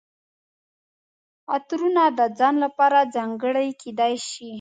عطرونه 1.55 2.03
د 2.17 2.19
ځان 2.37 2.55
لپاره 2.63 2.99
ځانګړي 3.15 3.67
کیدای 3.81 4.13
شي. 4.29 4.49